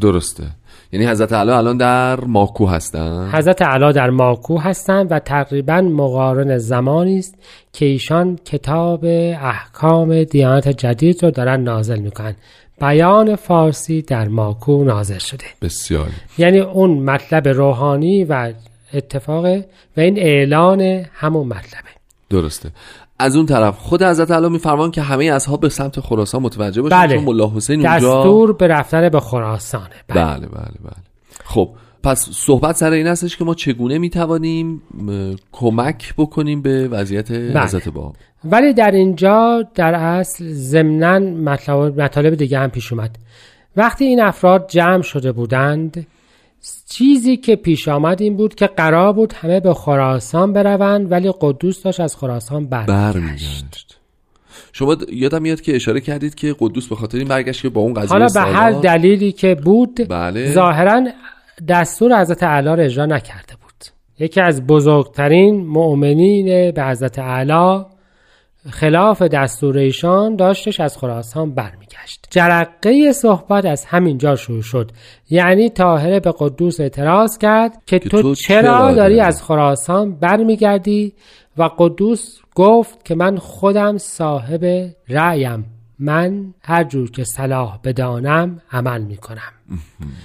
درسته. 0.00 0.59
یعنی 0.92 1.06
حضرت 1.06 1.32
علا 1.32 1.58
الان 1.58 1.76
در 1.76 2.20
ماکو 2.20 2.66
هستن؟ 2.66 3.30
حضرت 3.32 3.62
علا 3.62 3.92
در 3.92 4.10
ماکو 4.10 4.58
هستند 4.58 5.12
و 5.12 5.18
تقریبا 5.18 5.80
مقارن 5.80 6.58
زمانی 6.58 7.18
است 7.18 7.34
که 7.72 7.86
ایشان 7.86 8.36
کتاب 8.44 9.04
احکام 9.04 10.24
دیانت 10.24 10.68
جدید 10.68 11.24
رو 11.24 11.30
دارن 11.30 11.60
نازل 11.60 11.98
می‌کنن. 11.98 12.34
بیان 12.80 13.36
فارسی 13.36 14.02
در 14.02 14.28
ماکو 14.28 14.84
نازل 14.84 15.18
شده. 15.18 15.44
بسیار. 15.62 16.08
یعنی 16.38 16.58
اون 16.58 16.90
مطلب 16.90 17.48
روحانی 17.48 18.24
و 18.24 18.52
اتفاقه 18.94 19.64
و 19.96 20.00
این 20.00 20.18
اعلان 20.18 20.80
همون 21.12 21.46
مطلبه. 21.46 21.90
درسته. 22.30 22.70
از 23.20 23.36
اون 23.36 23.46
طرف 23.46 23.78
خود 23.78 24.02
حضرت 24.02 24.30
علا 24.30 24.48
میفرمان 24.48 24.90
که 24.90 25.02
همه 25.02 25.24
اصحاب 25.24 25.60
به 25.60 25.68
سمت 25.68 26.00
خراسان 26.00 26.42
متوجه 26.42 26.82
باشن 26.82 26.96
بله. 26.96 27.14
چون 27.14 27.24
ملا 27.24 27.52
حسین 27.56 27.86
اونجا 27.86 28.20
دستور 28.20 28.52
به 28.52 28.66
رفتن 28.66 29.08
به 29.08 29.20
خراسانه 29.20 29.84
بله. 30.08 30.24
بله 30.24 30.46
بله 30.46 30.74
بله 30.84 31.04
خب 31.44 31.70
پس 32.02 32.28
صحبت 32.30 32.76
سر 32.76 32.90
این 32.90 33.06
هستش 33.06 33.36
که 33.36 33.44
ما 33.44 33.54
چگونه 33.54 33.98
می‌توانیم 33.98 34.82
م، 34.94 35.34
کمک 35.52 36.14
بکنیم 36.18 36.62
به 36.62 36.88
وضعیت 36.88 37.32
بله. 37.32 37.62
حضرت 37.62 37.88
باب 37.88 38.16
ولی 38.44 38.72
در 38.72 38.90
اینجا 38.90 39.68
در 39.74 39.94
اصل 39.94 40.52
ضمنا 40.52 41.18
مطالب 41.96 42.34
دیگه 42.34 42.58
هم 42.58 42.70
پیش 42.70 42.92
اومد 42.92 43.18
وقتی 43.76 44.04
این 44.04 44.20
افراد 44.20 44.68
جمع 44.68 45.02
شده 45.02 45.32
بودند 45.32 46.06
چیزی 46.88 47.36
که 47.36 47.56
پیش 47.56 47.88
آمد 47.88 48.22
این 48.22 48.36
بود 48.36 48.54
که 48.54 48.66
قرار 48.66 49.12
بود 49.12 49.32
همه 49.32 49.60
به 49.60 49.74
خراسان 49.74 50.52
بروند 50.52 51.12
ولی 51.12 51.32
قدوس 51.40 51.82
داشت 51.82 52.00
از 52.00 52.16
خراسان 52.16 52.66
برمیگشت. 52.66 53.98
شما 54.72 54.96
یادم 55.12 55.42
میاد 55.42 55.60
که 55.60 55.76
اشاره 55.76 56.00
کردید 56.00 56.34
که 56.34 56.56
قدوس 56.58 56.88
به 56.88 56.96
خاطر 56.96 57.18
این 57.18 57.28
برگشت 57.28 57.62
که 57.62 57.68
با 57.68 57.80
اون 57.80 57.94
قضیه 57.94 58.10
حالا 58.10 58.26
به 58.34 58.40
هر 58.40 58.70
دلیلی 58.70 59.32
که 59.32 59.54
بود 59.54 60.08
بله. 60.08 60.52
ظاهرا 60.52 61.08
دستور 61.68 62.20
حضرت 62.20 62.42
اعلی 62.42 62.66
را 62.66 62.74
اجرا 62.74 63.06
نکرده 63.06 63.54
بود. 63.62 63.84
یکی 64.18 64.40
از 64.40 64.66
بزرگترین 64.66 65.66
مؤمنین 65.66 66.70
به 66.70 66.84
حضرت 66.84 67.18
اعلی 67.18 67.84
خلاف 68.70 69.22
دستور 69.22 69.78
ایشان 69.78 70.36
داشتش 70.36 70.80
از 70.80 70.98
خراسان 70.98 71.54
برمیگشت. 71.54 72.26
جرقه 72.30 73.12
صحبت 73.12 73.64
از 73.64 73.84
همین 73.84 74.18
جا 74.18 74.36
شروع 74.36 74.62
شد. 74.62 74.90
یعنی 75.30 75.70
طاهره 75.70 76.20
به 76.20 76.34
قدوس 76.38 76.80
اعتراض 76.80 77.38
کرد 77.38 77.82
که, 77.86 77.98
که 77.98 78.08
تو, 78.08 78.22
تو 78.22 78.34
چرا 78.34 78.62
چرا 78.62 78.80
داری 78.80 78.94
داری؟ 78.94 79.20
از 79.20 79.42
خراسان 79.42 80.14
برمیگردی؟ 80.14 81.12
و 81.56 81.70
قدوس 81.78 82.38
گفت 82.54 83.04
که 83.04 83.14
من 83.14 83.36
خودم 83.36 83.98
صاحب 83.98 84.90
رأیم. 85.08 85.64
من 85.98 86.54
هر 86.62 86.84
جور 86.84 87.10
که 87.10 87.24
صلاح 87.24 87.78
بدانم 87.84 88.62
عمل 88.72 89.02
می‌کنم. 89.02 89.52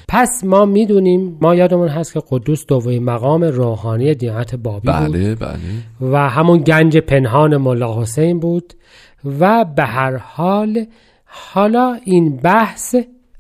پس 0.07 0.43
ما 0.43 0.65
می‌دونیم 0.65 1.37
ما 1.41 1.55
یادمون 1.55 1.87
هست 1.87 2.13
که 2.13 2.21
قدوس 2.29 2.65
دومین 2.65 3.03
مقام 3.03 3.43
روحانی 3.43 4.15
دیانت 4.15 4.55
بابی 4.55 4.87
بود. 4.87 4.95
بله 4.95 5.35
بله. 5.35 5.59
و 6.01 6.29
همون 6.29 6.57
گنج 6.59 6.97
پنهان 6.97 7.57
ملا 7.57 8.01
حسین 8.01 8.39
بود. 8.39 8.73
و 9.39 9.65
به 9.75 9.83
هر 9.83 10.17
حال 10.17 10.85
حالا 11.25 11.97
این 12.03 12.37
بحث 12.37 12.95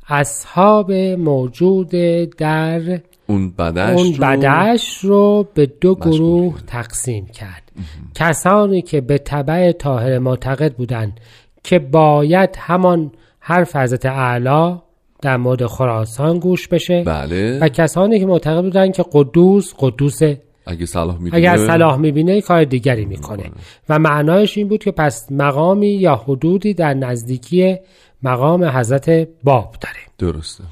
اصحاب 0.09 0.91
موجود 0.91 1.89
در 2.37 2.99
اون 3.27 3.51
بدشت 3.51 3.97
اون 3.97 4.13
رو- 4.13 4.19
بدش 4.19 4.97
رو 4.97 5.47
به 5.53 5.65
دو 5.65 5.95
گروه 5.95 6.53
کرد. 6.53 6.63
تقسیم 6.67 7.25
کرد. 7.25 7.71
کسانی 8.15 8.81
که 8.81 9.01
به 9.01 9.17
طبع 9.17 9.71
طاهر 9.71 10.19
معتقد 10.19 10.73
بودند 10.73 11.19
که 11.63 11.79
باید 11.79 12.49
همان 12.59 13.11
حرف 13.39 13.75
حضرت 13.75 14.05
اعلی 14.05 14.77
در 15.25 15.37
مورد 15.37 15.65
خراسان 15.65 16.39
گوش 16.39 16.67
بشه 16.67 17.03
بله. 17.03 17.59
و 17.59 17.69
کسانی 17.69 18.19
که 18.19 18.25
معتقد 18.25 18.61
بودند 18.61 18.93
که 18.93 19.05
قدوس 19.11 19.73
قدوس 19.79 20.19
اگه 20.65 20.85
صلاح 20.85 21.17
می‌دونه 21.17 21.35
اگر 21.35 21.57
صلاح 21.57 21.97
می‌بینه 21.97 22.41
کار 22.41 22.63
دیگری 22.63 23.05
می‌کنه. 23.05 23.43
و 23.89 23.99
معنایش 23.99 24.57
این 24.57 24.67
بود 24.67 24.83
که 24.83 24.91
پس 24.91 25.31
مقامی 25.31 25.87
یا 25.87 26.15
حدودی 26.15 26.73
در 26.73 26.93
نزدیکی 26.93 27.77
مقام 28.25 28.63
حضرت 28.63 29.27
باب 29.43 29.75
داره 29.81 30.31
درسته 30.31 30.63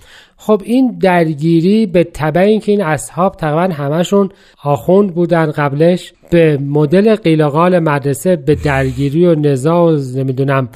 خب 0.45 0.61
این 0.65 0.97
درگیری 1.01 1.85
به 1.85 2.03
تبع 2.03 2.41
اینکه 2.41 2.71
این 2.71 2.81
اصحاب 2.81 3.35
تقریبا 3.35 3.73
همشون 3.73 4.29
آخوند 4.63 5.13
بودن 5.13 5.51
قبلش 5.51 6.13
به 6.29 6.57
مدل 6.57 7.15
قیلقال 7.15 7.79
مدرسه 7.79 8.35
به 8.35 8.55
درگیری 8.55 9.25
و 9.25 9.35
نزاع 9.35 9.91
و 9.91 9.99
نمی‌دونم 10.15 10.69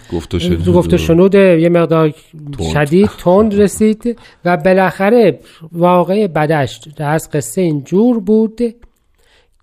گفت 0.73 0.93
و 0.93 0.97
شنود 0.97 1.35
یه 1.35 1.69
مقدار 1.69 2.13
تند. 2.57 2.69
شدید 2.73 3.09
تند 3.19 3.61
رسید 3.61 4.19
و 4.45 4.57
بالاخره 4.57 5.39
واقع 5.71 6.27
بدشت 6.27 6.95
در 6.97 7.09
از 7.09 7.29
قصه 7.31 7.61
اینجور 7.61 8.19
بود 8.19 8.61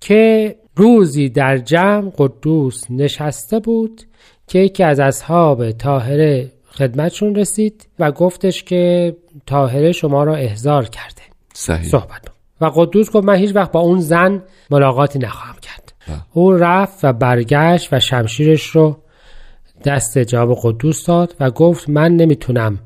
که 0.00 0.54
روزی 0.76 1.28
در 1.28 1.58
جمع 1.58 2.12
قدوس 2.18 2.90
نشسته 2.90 3.58
بود 3.58 4.02
که 4.46 4.58
یکی 4.58 4.82
از 4.82 5.00
اصحاب 5.00 5.70
طاهره 5.70 6.50
خدمتشون 6.78 7.34
رسید 7.34 7.88
و 7.98 8.12
گفتش 8.12 8.64
که 8.64 9.16
طاهره 9.46 9.92
شما 9.92 10.24
را 10.24 10.34
احضار 10.34 10.84
کرده 10.84 11.22
صحیح 11.54 11.88
صحبت. 11.88 12.24
و 12.60 12.64
قدوس 12.74 13.10
گفت 13.10 13.26
من 13.26 13.34
هیچ 13.34 13.56
وقت 13.56 13.72
با 13.72 13.80
اون 13.80 14.00
زن 14.00 14.42
ملاقاتی 14.70 15.18
نخواهم 15.18 15.56
کرد 15.62 15.92
بله. 16.08 16.16
او 16.32 16.52
رفت 16.52 17.04
و 17.04 17.12
برگشت 17.12 17.92
و 17.92 18.00
شمشیرش 18.00 18.66
رو 18.66 18.96
دست 19.84 20.18
جواب 20.18 20.58
قدوس 20.62 21.06
داد 21.06 21.36
و 21.40 21.50
گفت 21.50 21.88
من 21.88 22.12
نمی‌تونم 22.16 22.78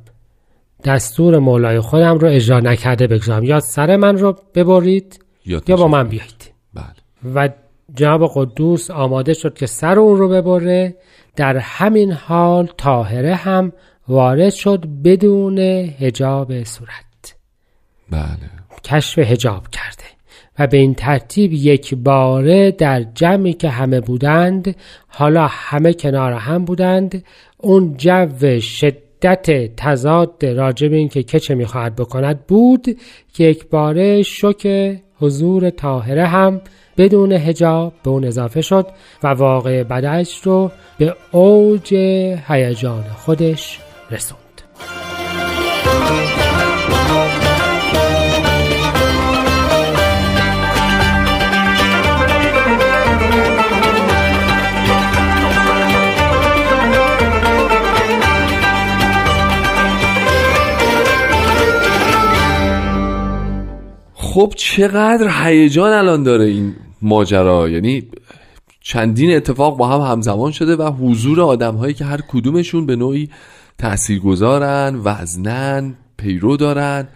دستور 0.85 1.39
مولای 1.39 1.81
خودم 1.81 2.19
رو 2.19 2.29
اجرا 2.29 2.61
نکرده 2.61 3.07
بگذارم 3.07 3.45
یا 3.45 3.61
سر 3.61 3.97
من 3.97 4.19
رو 4.19 4.37
ببرید 4.55 5.25
یا 5.47 5.61
یا 5.69 5.77
با. 5.77 5.89
من 5.89 6.09
بیایید 6.09 6.53
بله 6.75 6.85
و 7.35 7.49
جناب 7.95 8.31
قدوس 8.35 8.91
آماده 8.91 9.35
شد 9.35 9.55
که 9.55 9.67
سر 9.67 9.99
اون 9.99 10.19
رو 10.19 10.29
ببره. 10.29 10.97
در 11.37 11.57
همین 11.57 12.13
حال 12.13 12.69
طاهره 12.77 13.35
هم 13.35 13.73
وارد 14.09 14.51
شد 14.51 14.87
بدون 15.05 15.59
هجاب 15.59 16.65
صورت. 16.65 17.37
بله. 18.11 18.59
کشف 18.85 19.19
هجاب 19.19 19.69
کرده 19.69 20.05
و 20.59 20.67
به 20.67 20.77
این 20.77 20.95
ترتیب 20.95 21.53
یک 21.53 21.95
باره 21.95 22.71
در 22.71 23.03
جمعی 23.03 23.53
که 23.53 23.69
همه 23.69 24.01
بودند 24.01 24.77
حالا 25.09 25.47
همه 25.51 25.93
کنار 25.93 26.33
هم 26.33 26.65
بودند 26.65 27.25
اون 27.59 27.97
جو 27.97 28.27
شدت 29.23 29.77
تضاد 29.77 30.45
راجب 30.45 30.93
این 30.93 31.09
که 31.09 31.23
که 31.23 31.41
چه 31.41 31.55
می‌خواهد 31.55 31.97
بکند 31.97 32.47
بود 32.47 32.99
که 33.33 33.45
یک 33.45 33.69
باره 33.69 34.23
شک 34.23 34.97
حضور 35.21 35.71
طاهره 35.71 36.27
هم 36.27 36.61
بدون 36.97 37.33
هجاب 37.33 37.93
به 38.03 38.11
اون 38.11 38.25
اضافه 38.25 38.61
شد 38.61 38.87
و 39.23 39.29
واقع 39.29 39.83
بدش 39.83 40.41
رو 40.47 40.71
به 40.99 41.15
اوج 41.33 41.95
هیجان 42.49 43.05
خودش 43.17 43.81
رسوند. 44.11 44.63
خب 64.29 64.53
چقدر 64.57 65.31
هیجان 65.45 65.93
الان 65.93 66.23
داره 66.23 66.45
این 66.45 66.75
ماجرا؟ 67.03 67.69
یعنی 67.69 68.03
چندین 68.81 69.37
اتفاق 69.37 69.77
با 69.77 69.89
هم 69.89 70.13
همزمان 70.13 70.53
شده 70.53 70.77
و 70.77 70.93
حضور 70.93 71.41
آدم 71.41 71.75
هایی 71.75 71.95
که 71.95 72.05
هر 72.05 72.21
کدومشون 72.29 72.87
به 72.87 72.97
نوعی 72.97 73.31
تاثیرگذارن 73.79 75.01
وزنن 75.05 75.95
پیرو 76.17 76.57
دارن. 76.57 77.09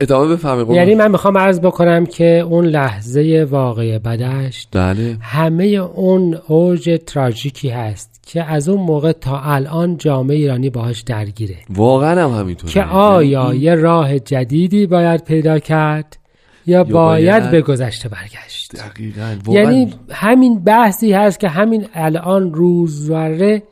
ادامه 0.00 0.36
قربان. 0.36 0.76
یعنی 0.76 0.94
من 0.94 1.10
می‌خوام 1.10 1.38
عرض 1.38 1.60
بکنم 1.60 2.06
که 2.06 2.24
اون 2.24 2.66
لحظه 2.66 3.46
واقع 3.50 3.98
بدشت 3.98 4.68
بله. 4.72 5.16
همه 5.20 5.64
اون 5.64 6.38
اوج 6.46 7.00
تراژیکی 7.06 7.68
هست 7.68 8.20
که 8.26 8.42
از 8.42 8.68
اون 8.68 8.80
موقع 8.80 9.12
تا 9.12 9.40
الان 9.40 9.96
جامعه 9.96 10.36
ایرانی 10.36 10.70
باهاش 10.70 11.00
درگیره. 11.00 11.56
واقعا 11.70 12.24
هم 12.24 12.40
همینطوره. 12.40 12.72
که 12.72 12.84
آیا 12.84 13.54
یه 13.54 13.74
راه 13.74 14.18
جدیدی 14.18 14.86
باید 14.86 15.24
پیدا 15.24 15.58
کرد 15.58 16.18
یا, 16.66 16.84
باید, 16.84 16.92
باید 16.94 17.50
به 17.50 17.62
گذشته 17.62 18.08
برگشت؟ 18.08 18.76
دقیقا 18.76 19.36
واقعا. 19.44 19.62
یعنی 19.62 19.94
همین 20.10 20.64
بحثی 20.64 21.12
هست 21.12 21.40
که 21.40 21.48
همین 21.48 21.86
الان 21.94 22.54
روزوره 22.54 23.62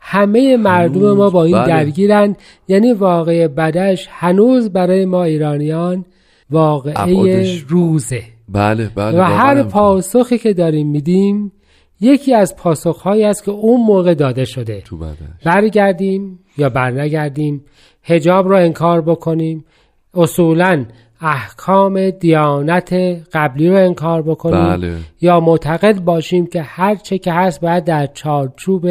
همه 0.00 0.56
مردم 0.56 1.12
ما 1.12 1.30
با 1.30 1.44
این 1.44 1.56
بله. 1.58 1.66
درگیرند 1.66 2.36
یعنی 2.68 2.92
واقع 2.92 3.46
بدش 3.46 4.08
هنوز 4.10 4.70
برای 4.70 5.04
ما 5.04 5.24
ایرانیان 5.24 6.04
واقعه. 6.50 7.62
روزه 7.68 8.22
بله 8.48 8.90
بله 8.94 9.18
و 9.18 9.22
هر. 9.22 9.62
پاسخی 9.62 10.38
که 10.38 10.52
داریم 10.52 10.88
میدیم 10.88 11.52
یکی 12.00 12.34
از 12.34 12.56
پاسخهایی 12.56 13.24
است 13.24 13.44
که 13.44 13.50
اون 13.50 13.86
موقع 13.86 14.14
داده 14.14 14.44
شده 14.44 14.80
تو 14.80 14.96
بدش 14.96 15.44
برگردیم 15.44 16.38
یا 16.58 16.68
برنگردیم 16.68 17.64
هجاب 18.02 18.50
را 18.50 18.58
انکار 18.58 19.00
بکنیم 19.00 19.64
اصولا 20.14 20.84
احکام 21.20 22.10
دیانت 22.10 22.92
قبلی 23.32 23.68
رو 23.68 23.76
انکار 23.76 24.22
بکنیم 24.22 24.76
بله. 24.76 24.96
یا 25.20 25.40
معتقد 25.40 25.98
باشیم 25.98 26.46
که 26.46 26.62
هر 26.62 26.94
چه 26.94 27.18
که 27.18 27.32
هست 27.32 27.60
باید 27.60 27.84
در 27.84 28.06
چارچوب 28.06 28.86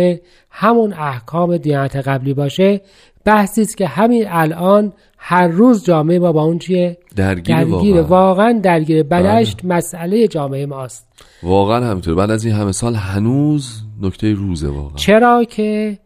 همون 0.52 0.94
احکام 0.94 1.58
دیانت 1.58 1.96
قبلی 1.96 2.34
باشه. 2.34 2.82
بحثی 3.26 3.62
است 3.62 3.78
که 3.78 3.88
همین 3.88 4.26
الان 4.28 4.94
هر 5.18 5.48
روز 5.48 5.86
جامعه 5.86 6.20
ما 6.20 6.32
با 6.32 6.44
اون 6.44 6.60
چیه؟ 6.60 6.98
درگیر 7.16 7.56
درگیره 7.56 8.02
واقعا. 8.02 8.28
واقعا 8.28 8.60
درگیره 8.64 9.04
بدشت 9.04 9.66
مسئله 9.66 10.28
جامعه 10.28 10.66
ماست. 10.66 11.08
واقعا 11.44 11.86
همینطور. 11.86 12.16
بعد 12.16 12.32
از 12.32 12.46
این 12.46 12.56
همه 12.56 12.72
سال 12.72 12.96
هنوز 12.96 13.84
نکته 14.02 14.34
روزه 14.34 14.68
واقعا. 14.68 14.96
چرا 14.96 15.44
که 15.44 15.98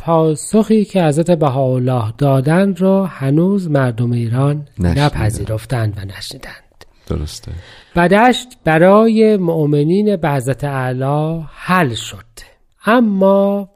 پاسخی 0.00 0.84
که 0.84 1.04
حضرت 1.04 1.30
بهاءالله 1.30 2.12
دادند 2.18 2.80
رو 2.80 3.04
هنوز 3.04 3.70
مردم 3.70 4.12
ایران 4.12 4.68
نشنیدن. 4.78 5.04
نپذیرفتند 5.04 5.98
و 5.98 6.04
نشنیدند. 6.04 6.84
درسته. 7.06 7.52
بدشت 7.96 8.48
برای 8.64 9.36
مؤمنین 9.36 10.16
به 10.16 10.30
حضرت 10.30 10.64
اعلی 10.64 11.44
حل 11.54 11.94
شد. 11.94 12.16
اما 12.86 13.68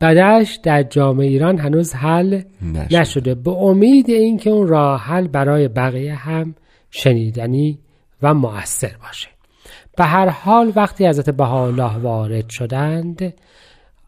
بدشت 0.00 0.62
در 0.62 0.82
جامعه 0.82 1.26
ایران 1.26 1.58
هنوز 1.58 1.94
حل 1.94 2.42
نشد. 2.62 2.96
نشده. 2.96 3.34
به 3.34 3.50
امید 3.50 4.08
اینکه 4.08 4.50
اون 4.50 4.68
راه 4.68 5.00
حل 5.00 5.28
برای 5.28 5.68
بقیه 5.68 6.14
هم 6.14 6.54
شنیدنی 6.90 7.78
و 8.22 8.34
مؤثر 8.34 8.92
باشه. 9.02 9.28
به 9.96 10.04
هر 10.04 10.28
حال 10.28 10.72
وقتی 10.76 11.06
حضرت 11.06 11.30
بهاءالله 11.30 11.96
وارد 11.96 12.48
شدند 12.48 13.34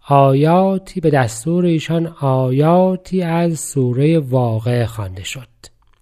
آیاتی 0.09 1.01
به 1.01 1.11
دستور 1.11 1.65
ایشان 1.65 2.15
آیاتی 2.21 3.23
از 3.23 3.61
سوره 3.61 4.19
واقع 4.19 4.85
خوانده 4.85 5.25
شد. 5.25 5.49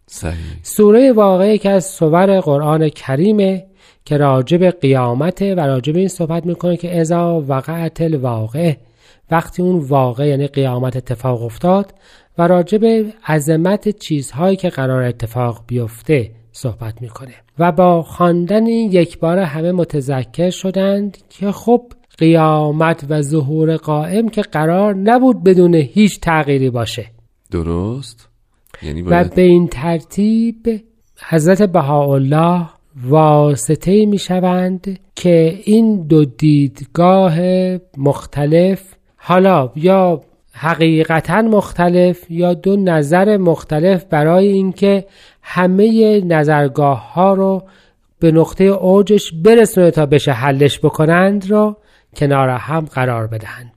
صحیح. 0.07 0.37
سوره 0.63 1.13
واقعه 1.13 1.59
که 1.59 1.71
از 1.71 1.85
سور 1.85 2.41
قرآن 2.41 2.89
کریمه 2.89 3.67
که 4.05 4.17
راجب 4.17 4.71
قیامته 4.71 5.55
و 5.55 5.61
راجب 5.61 5.97
این 5.97 6.09
صحبت 6.09 6.47
می‌کنه 6.47 6.77
که 6.77 7.01
ازا 7.01 7.45
وقعت 7.49 8.01
الواقع 8.01 8.75
وقتی 9.31 9.63
اون 9.63 9.79
واقع 9.79 10.27
یعنی 10.27 10.47
قیامت 10.47 10.97
اتفاق 10.97 11.43
افتاد 11.43 11.95
و 12.39 12.49
راجب 12.49 12.85
عظمت 13.29 13.89
چیزهایی 13.89 14.57
که 14.57 14.69
قرار 14.69 15.03
اتفاق 15.03 15.65
بیفته 15.67 16.31
صحبت 16.53 17.03
می‌کنه. 17.03 17.35
و 17.59 17.73
با 17.73 18.03
خواندن 18.03 18.67
این 18.67 18.93
یک 18.93 19.19
بار 19.19 19.39
همه 19.39 19.73
متذکر 19.73 20.51
شدند 20.51 21.19
که 21.29 21.53
خب 21.53 21.83
قیامت 22.21 23.05
و 23.09 23.23
ظهور 23.23 23.77
قائم 23.77 24.29
که 24.29 24.43
قرار 24.43 24.95
نبود 24.95 25.45
بدون 25.45 25.75
هیچ 25.75 26.21
تغییری 26.21 26.71
باشه. 26.71 27.07
درست؟ 27.51 28.29
یعنی 28.83 29.03
و 29.03 29.11
باید 29.11 29.35
به 29.35 29.43
این 29.43 29.69
ترتیب 29.69 30.83
حضرت 31.29 31.63
بهاءالله 31.63 32.67
واسطه 33.05 34.07
می 34.07 34.19
شوند 34.19 34.99
که 35.15 35.61
این 35.65 36.07
دو 36.07 36.25
دیدگاه 36.25 37.39
مختلف 37.97 38.83
حالا 39.17 39.71
یا 39.77 40.21
حقیقتا 40.53 41.43
مختلف 41.43 42.31
یا 42.31 42.55
دو 42.55 42.77
نظر 42.77 43.37
مختلف 43.37 44.05
برای 44.05 44.49
اینکه 44.49 45.05
همه 45.43 46.21
نظرگاه 46.25 47.13
ها 47.13 47.35
رو 47.35 47.63
به 48.19 48.33
نقطه 48.33 48.65
اوجش 48.65 49.33
برسونه 49.33 49.91
تا 49.91 50.07
بشه 50.07 50.33
حلش 50.33 50.79
بکنند 50.79 51.51
رو 51.51 51.77
کنار 52.17 52.49
هم 52.49 52.81
قرار 52.81 53.27
بدهند. 53.27 53.73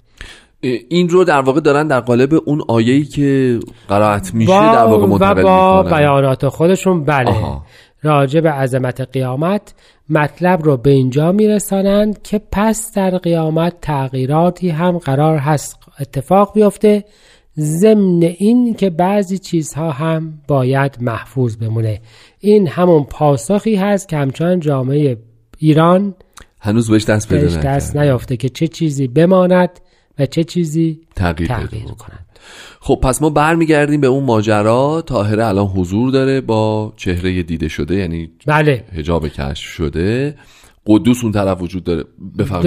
این 0.90 1.10
رو 1.10 1.24
در 1.24 1.42
واقع 1.42 1.60
دارن 1.60 1.88
در 1.88 2.00
قالب 2.00 2.30
اون 2.46 2.62
آیه‌ای 2.68 3.04
که 3.04 3.60
قرائت 3.88 4.34
میشه 4.34 4.52
با- 4.52 4.74
در 4.76 4.84
واقع 4.84 5.04
و 5.04 5.08
منتقل 5.08 5.44
با 5.44 5.84
می‌کنن. 5.84 5.98
بیانات 5.98 6.48
خودشون 6.48 7.04
بله. 7.04 7.30
آها. 7.30 7.64
راجع 8.04 8.40
به 8.40 8.52
عظمت 8.52 9.02
قیامت 9.02 9.74
مطلب 10.10 10.64
رو 10.64 10.78
به 10.78 10.90
اینجا 10.90 11.32
میرسانند 11.32 12.22
که 12.22 12.42
پس 12.52 12.92
در 12.96 13.18
قیامت 13.18 13.74
تغییراتی 13.82 14.70
هم 14.70 14.98
قرار 14.98 15.38
هست. 15.38 15.78
اتفاق 16.00 16.54
بیفته 16.54 17.04
ضمن 17.60 18.24
این 18.24 18.74
که 18.74 18.90
بعضی 18.90 19.38
چیزها 19.38 19.92
هم 19.92 20.34
باید 20.48 20.98
محفوظ 21.02 21.56
بمونه. 21.58 22.02
این 22.40 22.68
همون 22.68 23.04
پاسخی 23.04 23.76
هست 23.76 24.10
که 24.10 24.18
همچنان 24.18 24.60
جامعه 24.60 25.18
ایران 25.58 26.16
هنوز 26.64 26.92
بهش 26.92 27.06
دست 27.06 27.30
پیدا 27.30 27.42
بهش 27.42 27.56
دست 27.56 27.90
نکرده. 27.90 28.06
نیافته 28.06 28.38
که 28.38 28.50
چه 28.50 28.68
چیزی 28.68 29.08
بماند 29.08 29.70
و 30.20 30.26
چه 30.26 30.44
چیزی 30.44 31.00
تغییر 31.16 31.50
پیدا 31.50 31.68
تغییر. 31.68 31.86
کند. 31.86 32.26
خب 32.80 33.00
پس 33.04 33.22
ما 33.22 33.30
برمیگردیم 33.30 34.02
به 34.02 34.08
اون 34.08 34.24
ماجرا. 34.24 35.04
تاهره 35.06 35.46
الان 35.46 35.68
حضور 35.68 36.12
داره 36.12 36.42
با 36.42 36.94
چهره 36.98 37.44
دیده 37.44 37.68
شده 37.68 37.96
یعنی 37.96 38.30
بله. 38.48 38.84
حجاب 38.96 39.28
کشف 39.28 39.70
شده. 39.70 40.36
قدوس 40.88 41.24
اون 41.24 41.32
طرف 41.32 41.62
وجود 41.62 41.84
داره. 41.84 42.06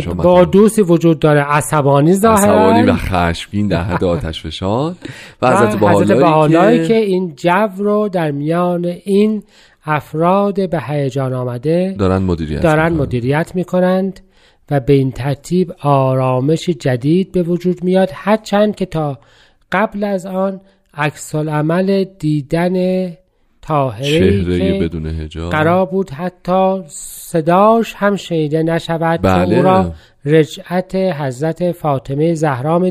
شما 0.01 0.15
با 0.15 0.45
دوستی 0.45 0.83
وجود 0.83 1.19
داره. 1.19 1.41
عصبانی 1.41 2.15
ظاهرا. 2.15 2.37
عصبانی 2.37 2.83
و 2.83 2.97
خشمگین 2.97 3.69
در 3.69 3.83
حد 3.83 4.05
آتش 4.05 4.43
فشان. 4.43 4.97
و 5.43 5.57
حضرت 5.57 6.09
بهالایی 6.09 6.79
که, 6.79 6.89
که 6.89 6.95
این 6.95 7.35
جو 7.37 7.69
رو 7.79 8.09
در 8.09 8.31
میان 8.31 8.85
این 8.85 9.43
افراد 9.87 10.71
به 10.71 10.81
هیجان 10.81 11.35
آمده 11.35 11.95
دارن 11.99 12.23
مدیریت 12.23 12.63
دارن 12.63 12.93
می‌کنن. 12.93 13.03
مدیریت 13.03 13.53
می‌کنند 13.55 14.21
و 14.71 14.81
به 14.81 14.93
این 14.93 15.13
ترتیب 15.13 15.75
آرامش 15.83 16.71
جدید 16.71 17.33
به 17.33 17.43
وجود 17.43 17.85
میاد 17.85 18.11
هرچند 18.15 18.75
که 18.75 18.87
تا 18.87 19.19
قبل 19.73 20.05
از 20.05 20.27
آن 20.27 20.61
عکس 20.95 21.35
عمل 21.35 22.05
دیدن 22.19 23.07
چهره 23.69 24.59
که 24.59 24.79
بدون 24.83 25.07
حجاب 25.07 25.51
قرار 25.51 25.87
بود 25.87 26.11
حتی 26.11 26.83
صداش 26.89 27.95
هم 27.97 28.17
شنیده 28.17 28.63
نشود 28.63 29.21
بله. 29.23 29.47
که 29.47 29.57
او 29.57 29.63
را 29.63 29.93
رجعت 30.25 30.95
حضرت 30.95 31.73
فاطمه 31.73 32.35
زهرا 32.35 32.79
می 32.79 32.91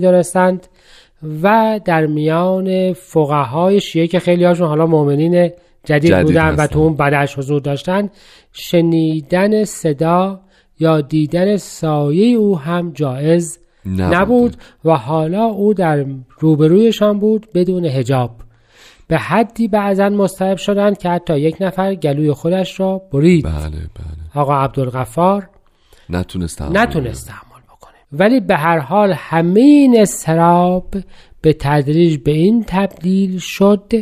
و 1.44 1.80
در 1.86 2.06
میان 2.06 2.94
فقهای 2.94 3.82
شیعه 3.82 4.08
که 4.08 4.20
خیلی 4.20 4.44
هاشون 4.44 4.68
حالا 4.68 4.86
مؤمنین 4.86 5.52
جدید, 5.86 6.12
جدید 6.12 6.26
بودن 6.26 6.50
و 6.50 6.52
هستن. 6.52 6.68
تو 6.68 6.80
اون 6.80 6.96
بدش 6.96 7.38
حضور 7.38 7.62
داشتن. 7.62 8.10
شنیدن 8.54 9.64
صدا 9.64 10.42
یا 10.80 11.02
دیدن 11.02 11.58
سایه 11.58 12.38
او 12.38 12.60
هم 12.60 12.92
جایز 12.92 13.60
نبود. 13.86 14.16
نبود 14.16 14.56
و 14.86 14.92
حالا 14.92 15.44
او 15.44 15.74
در 15.74 16.06
روبرویشان 16.40 17.20
بود 17.20 17.48
بدون 17.54 17.86
هجاب 17.86 18.32
به 19.08 19.18
حدی 19.18 19.68
بعضا 19.68 20.10
مستحب 20.10 20.58
شدند 20.58 20.98
که 20.98 21.10
حتی 21.10 21.40
یک 21.40 21.58
نفر 21.62 21.96
گلوی 21.96 22.32
خودش 22.32 22.80
را 22.80 23.02
برید. 23.14 23.46
بله 23.46 23.70
بله. 23.70 24.42
آقا 24.42 24.56
عبدالغفار 24.56 25.50
نتونست 26.10 26.58
تحمل 26.58 26.78
نتونست 26.78 27.28
تحمل 27.28 27.62
بکنه. 27.70 27.94
ولی 28.12 28.40
به 28.40 28.56
هر 28.56 28.80
حال 28.80 29.14
همه 29.14 29.60
این 29.60 30.02
استراب 30.02 30.96
به 31.42 31.54
تدریج 31.54 32.18
به 32.18 32.32
این 32.32 32.64
تبدیل 32.68 33.38
شد 33.40 33.94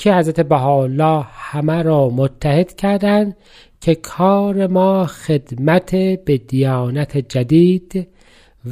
که 0.00 0.14
حضرت 0.14 0.40
بهاءالله 0.40 1.26
همه 1.32 1.82
را 1.82 2.08
متحد 2.08 2.76
کردند 2.76 3.36
که 3.80 3.94
کار 3.94 4.66
ما 4.66 5.06
خدمت 5.06 5.94
به 5.94 6.38
دیانت 6.38 7.16
جدید 7.16 8.08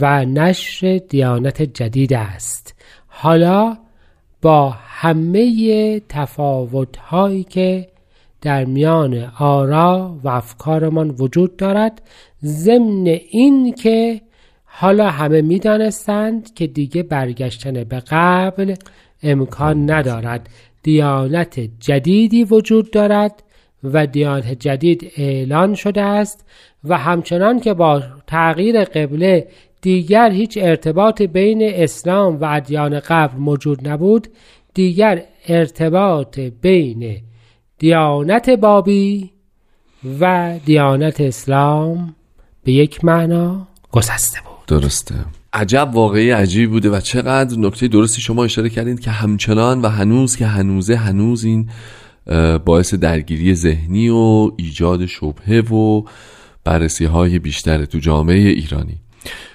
و 0.00 0.24
نشر 0.24 1.00
دیانت 1.08 1.62
جدید 1.62 2.14
است. 2.14 2.74
حالا 3.06 3.76
با 4.42 4.70
همه 4.70 6.00
تفاوت 6.08 6.96
هایی 6.96 7.44
که 7.44 7.88
در 8.40 8.64
میان 8.64 9.32
آرا 9.38 10.18
و 10.24 10.28
افکارمان 10.28 11.10
وجود 11.10 11.56
دارد 11.56 12.02
ضمن 12.44 13.06
این 13.30 13.72
که 13.72 14.20
حالا 14.64 15.10
همه 15.10 15.42
می‌دانستند 15.42 16.54
که 16.54 16.66
دیگه 16.66 17.02
برگشتن 17.02 17.84
به 17.84 18.02
قبل 18.10 18.74
امکان 19.22 19.90
ندارد. 19.90 20.48
دیانت 20.82 21.60
جدیدی 21.80 22.44
وجود 22.44 22.90
دارد 22.90 23.42
و 23.84 24.06
دیانت 24.06 24.52
جدید 24.52 25.12
اعلان 25.16 25.74
شده 25.74 26.02
است 26.02 26.44
و 26.84 26.98
همچنان 26.98 27.60
که 27.60 27.74
با 27.74 28.02
تغییر 28.26 28.84
قبله 28.84 29.48
دیگر 29.82 30.30
هیچ 30.30 30.58
ارتباط 30.62 31.22
بین 31.22 31.62
اسلام 31.62 32.40
و 32.40 32.44
ادیان 32.44 33.00
قبل 33.00 33.38
موجود 33.38 33.88
نبود 33.88 34.28
دیگر 34.74 35.22
ارتباط 35.48 36.38
بین 36.38 37.16
دیانت 37.78 38.50
بابی 38.50 39.30
و 40.20 40.54
دیانت 40.64 41.20
اسلام 41.20 42.14
به 42.64 42.72
یک 42.72 43.04
معنا 43.04 43.66
گسسته 43.92 44.38
بود. 44.40 44.80
درسته. 44.80 45.14
عجب 45.52 45.90
واقعی 45.92 46.30
عجیب 46.30 46.70
بوده 46.70 46.90
و 46.90 47.00
چقدر 47.00 47.58
نکته 47.58 47.88
درستی 47.88 48.20
شما 48.20 48.44
اشاره 48.44 48.68
کردین 48.68 48.96
که 48.96 49.10
همچنان 49.10 49.82
و 49.82 49.88
هنوز 49.88 50.36
که 50.36 50.46
هنوزه 50.46 50.96
هنوز 50.96 51.44
این 51.44 51.68
باعث 52.64 52.94
درگیری 52.94 53.54
ذهنی 53.54 54.08
و 54.08 54.50
ایجاد 54.56 55.06
شبهه 55.06 55.60
و 55.60 56.02
بررسی 56.64 57.04
های 57.04 57.38
بیشتر 57.38 57.84
تو 57.84 57.98
جامعه 57.98 58.48
ایرانی. 58.48 59.00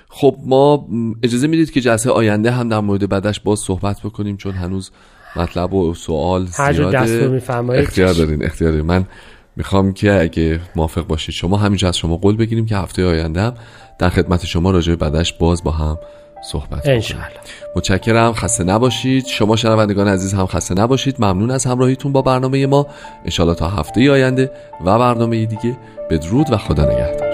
خب 0.09 0.35
ما 0.45 0.87
اجازه 1.23 1.47
می‌دید 1.47 1.71
که 1.71 1.81
جلسه 1.81 2.09
آینده 2.09 2.51
هم 2.51 2.69
در 2.69 2.79
مورد 2.79 3.09
بدش 3.09 3.39
باز 3.39 3.59
صحبت 3.59 3.99
بکنیم 4.01 4.37
چون 4.37 4.51
هنوز 4.51 4.91
مطلب 5.35 5.73
و 5.73 5.93
سوال 5.93 6.45
زیاده. 6.45 7.41
اختیار 7.79 8.13
دارین 8.13 8.45
اختیار 8.45 8.71
دارین. 8.71 8.85
من 8.85 9.05
می‌خوام 9.55 9.93
که 9.93 10.21
اگه 10.21 10.59
موافق 10.75 11.07
باشید 11.07 11.35
شما 11.35 11.57
همینجا 11.57 11.87
از 11.87 11.97
شما 11.97 12.17
قول 12.17 12.37
بگیریم 12.37 12.65
که 12.65 12.77
هفته 12.77 13.05
آینده 13.05 13.41
هم 13.41 13.53
در 13.99 14.09
خدمت 14.09 14.45
شما 14.45 14.71
راجع 14.71 14.95
بدش 14.95 15.33
باز 15.33 15.63
با 15.63 15.71
هم 15.71 15.97
صحبت 16.43 16.87
انشالله 16.87 17.27
متشکرم. 17.75 18.33
خسته 18.33 18.63
نباشید. 18.63 19.25
شما 19.25 19.55
شنوندگان 19.55 20.07
عزیز 20.07 20.33
هم 20.33 20.45
خسته 20.45 20.75
نباشید. 20.75 21.15
ممنون 21.19 21.51
از 21.51 21.65
همراهیتون 21.65 22.11
با 22.11 22.21
برنامه 22.21 22.65
ما. 22.65 22.87
انشالله 23.25 23.55
تا 23.55 23.67
هفته 23.67 24.11
آینده 24.11 24.51
و 24.85 24.99
برنامه 24.99 25.45
دیگه. 25.45 25.77
بدرود 26.09 26.51
و 26.51 26.57
خدا 26.57 26.83
نگهدار. 26.83 27.32